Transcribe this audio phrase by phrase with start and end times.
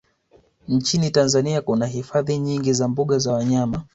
[0.67, 3.83] Nchini Tanzania kuna hifadhi nyingi za mbuga za wanyama